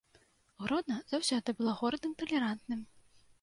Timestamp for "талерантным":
2.23-2.81